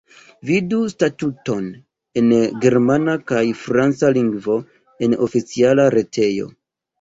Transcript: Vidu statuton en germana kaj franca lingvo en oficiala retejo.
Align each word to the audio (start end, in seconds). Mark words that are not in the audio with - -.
Vidu 0.49 0.77
statuton 0.93 1.67
en 2.21 2.31
germana 2.63 3.15
kaj 3.33 3.43
franca 3.67 4.11
lingvo 4.17 4.57
en 5.09 5.15
oficiala 5.29 5.87
retejo. 5.97 6.51